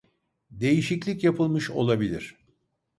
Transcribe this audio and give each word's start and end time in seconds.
Değişiklik 0.51 1.23
yapılmış 1.23 1.69
olabilir 1.71 2.35